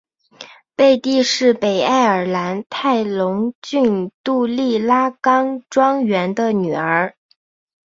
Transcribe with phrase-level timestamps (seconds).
[0.75, 7.15] 贝蒂是北爱尔兰泰隆郡杜利拉冈庄园的女儿。